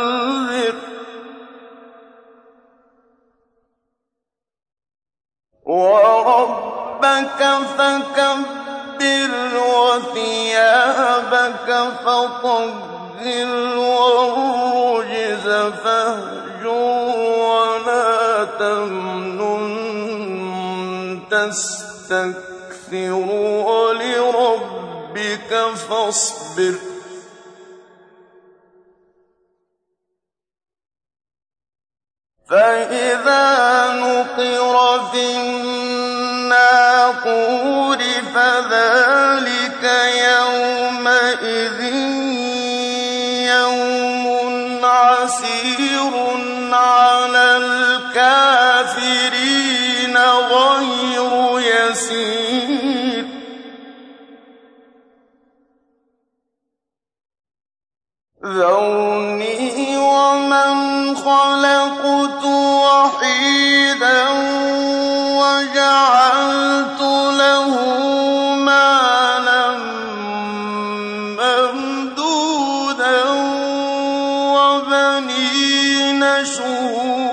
[5.64, 7.40] وَرَبَّكَ
[7.78, 10.68] فَكَبِّرْ وَثِيَابَكَ
[12.04, 13.80] فَطَهِّرْ
[15.84, 16.68] فَاهْجُرْ
[17.50, 19.64] وَلَا تَمْنُن
[21.30, 23.28] تَسْتَكْثِرُ
[23.70, 25.50] وَلِرَبِّكَ
[25.88, 26.74] فَاصْبِرْ
[32.50, 33.46] فَإِذَا
[33.94, 34.76] نُقِرَ
[35.12, 35.24] فِي
[36.50, 36.90] النَّاقُورِ
[38.34, 38.69] فَذَٰلِكَ
[52.10, 53.26] يَسِيرٍ.
[58.44, 60.74] ذَرْنِي وَمَنْ
[61.16, 62.44] خَلَقْتُ
[62.84, 64.28] وَحِيدًا
[65.40, 67.00] وَجَعَلْتُ
[67.42, 67.72] لَهُ
[68.56, 69.66] مَالًا
[71.40, 73.20] مَّمْدُودًا
[74.56, 77.29] وَبَنِينَ شُهُودًا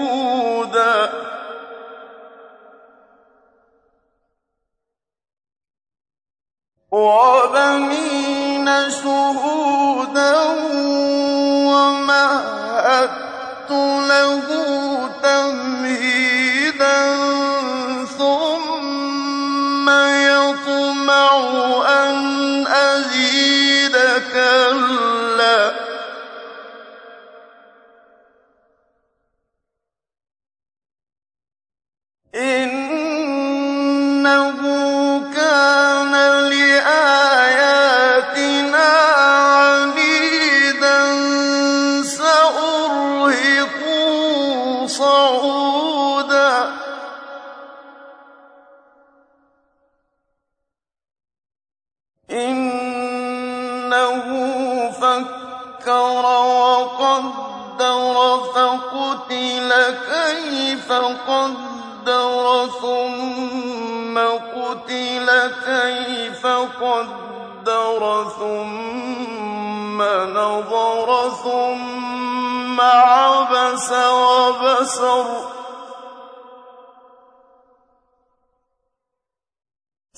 [57.08, 58.18] وَقَدَّرَ
[58.56, 59.70] فَقُتِلَ
[60.12, 60.92] كَيْفَ
[61.30, 64.16] قَدَّرَ ثُمَّ
[64.56, 65.28] قُتِلَ
[65.66, 66.44] كَيْفَ
[66.82, 68.02] قَدَّرَ
[68.40, 70.00] ثُمَّ
[70.38, 71.10] نَظَرَ
[71.44, 75.28] ثُمَّ عَبَسَ وَبَسَرَ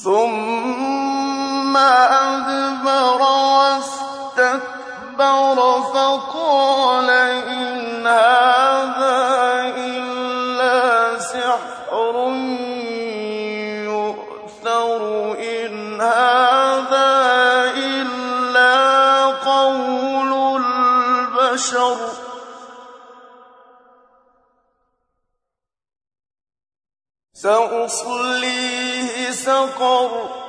[0.04, 0.49] ثُمَّ
[5.19, 9.18] فَقَالَ إِنْ هَٰذَا
[9.75, 12.16] إِلَّا سِحْرٌ
[13.84, 15.02] يُؤْثَرُ
[15.40, 17.12] إِنْ هَٰذَا
[17.75, 21.97] إِلَّا قَوْلُ الْبَشَرِ.
[27.34, 30.49] سَأُصْلِيهِ سَقَرَ.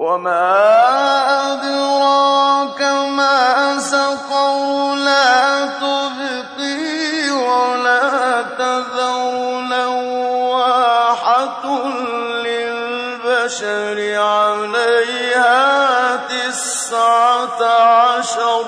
[0.00, 2.80] وَمَا أَدْرَاكَ
[3.12, 9.60] مَا سَقَرُ لَا تُبْقِي وَلَا تَذَرُ
[12.48, 18.64] لِّلْبَشَرِ عَلَيْهَا تِسْعَةَ عَشَرَ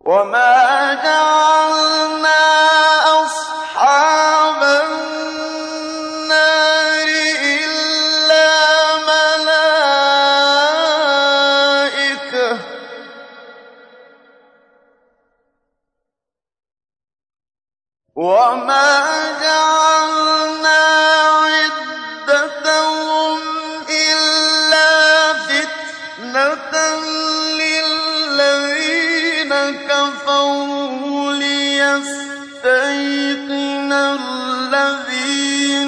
[0.00, 1.59] وَمَا جَعَلْنَا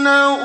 [0.07, 0.42] أَوْ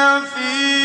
[0.00, 0.79] في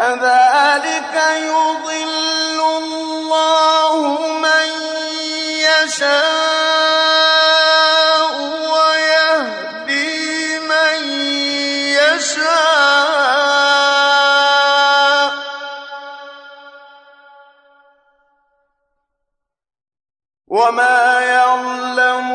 [0.00, 1.14] كَذَٰلِكَ
[1.52, 4.68] يُضِلُّ اللَّهُ مَن
[5.68, 6.20] يَشَاءُ
[8.76, 10.96] وَيَهْدِي مَن
[12.00, 12.80] يَشَاءُ
[15.30, 15.32] ۚ.
[20.48, 22.29] وَمَا يَعْلَمُ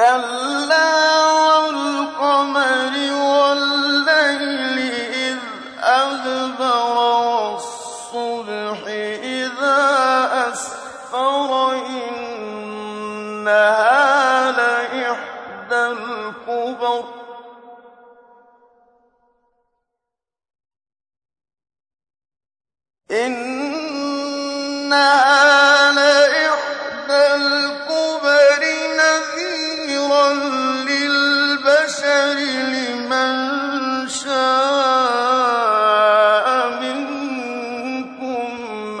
[0.00, 4.78] كَلَّا وَالْقَمَرِ وَاللَّيْلِ
[5.12, 5.38] إِذْ
[5.78, 6.96] أَدْبَرَ
[7.28, 8.80] وَالصُّبْحِ
[9.36, 9.80] إِذَا
[10.48, 11.50] أَسْفَرَ
[12.08, 12.90] إِنَّهَا
[14.52, 17.04] لَإِحْدَى الْكُبَرِ
[24.90, 25.59] نَذِيرًا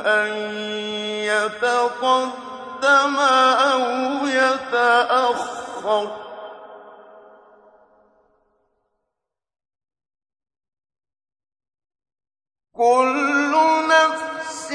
[0.06, 0.28] أَن
[1.30, 3.16] يَتَقَدَّمَ
[3.72, 3.80] أَوْ
[4.26, 6.10] يَتَأَخَّرَ ۚ
[12.76, 13.52] كُلُّ
[13.88, 14.68] نَفْسٍ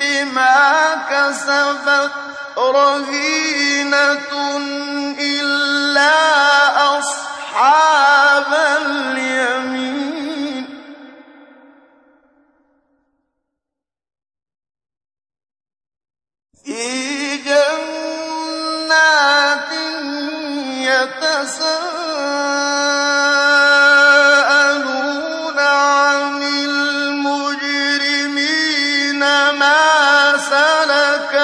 [0.00, 2.12] بِمَا كَسَبَتْ
[2.58, 4.32] رَهِينَةٌ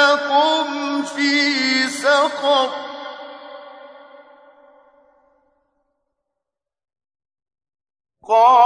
[0.09, 2.71] سَلَكَكُمْ فِي سَقَرَ.
[8.29, 8.58] قَالُوا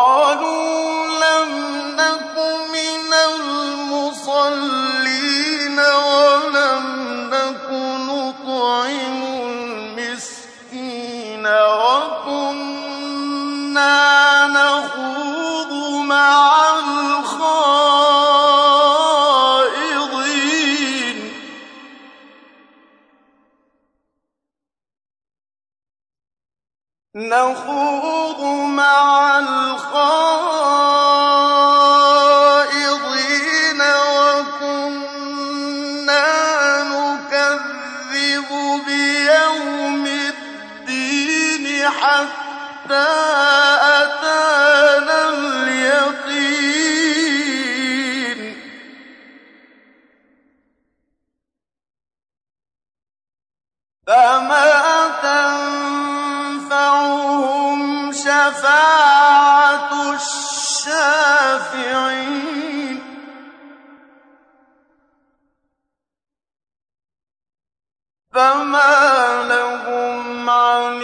[70.93, 71.03] عَنِ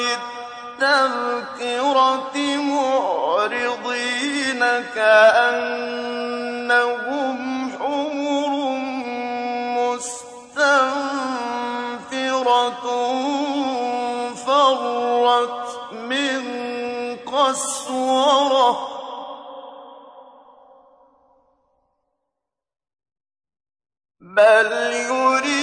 [0.78, 2.37] التَّذْكِرَةِ
[2.73, 4.62] مُعْرِضِينَ
[4.95, 5.78] كَأَنَّهُمْ
[7.78, 8.52] حُمُرٌ
[9.78, 10.45] مُّسْتَنفِرَةٌ
[14.47, 16.40] فَرَّتْ مِن
[17.16, 18.73] قَسْوَرَةٍ
[24.21, 25.58] بَلْ يُرِيدُ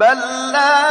[0.00, 0.18] بَل
[0.52, 0.89] لَّا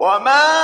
[0.00, 0.59] وَمَا